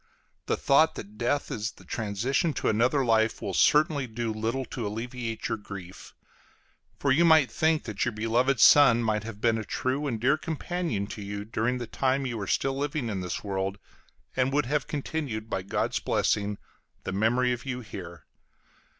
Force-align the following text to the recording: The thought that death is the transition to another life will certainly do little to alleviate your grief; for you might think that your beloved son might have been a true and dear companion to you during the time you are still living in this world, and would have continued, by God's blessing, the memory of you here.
The 0.47 0.57
thought 0.57 0.95
that 0.95 1.19
death 1.19 1.51
is 1.51 1.73
the 1.73 1.85
transition 1.85 2.53
to 2.53 2.69
another 2.69 3.05
life 3.05 3.39
will 3.39 3.53
certainly 3.53 4.07
do 4.07 4.33
little 4.33 4.65
to 4.65 4.87
alleviate 4.87 5.47
your 5.47 5.59
grief; 5.59 6.15
for 6.97 7.11
you 7.11 7.23
might 7.23 7.51
think 7.51 7.83
that 7.83 8.03
your 8.03 8.11
beloved 8.11 8.59
son 8.59 9.03
might 9.03 9.23
have 9.25 9.39
been 9.39 9.59
a 9.59 9.63
true 9.63 10.07
and 10.07 10.19
dear 10.19 10.37
companion 10.37 11.05
to 11.05 11.21
you 11.21 11.45
during 11.45 11.77
the 11.77 11.85
time 11.85 12.25
you 12.25 12.39
are 12.39 12.47
still 12.47 12.75
living 12.75 13.09
in 13.09 13.21
this 13.21 13.43
world, 13.43 13.77
and 14.35 14.51
would 14.51 14.65
have 14.65 14.87
continued, 14.87 15.51
by 15.51 15.61
God's 15.61 15.99
blessing, 15.99 16.57
the 17.03 17.11
memory 17.13 17.51
of 17.53 17.67
you 17.67 17.81
here. 17.81 18.25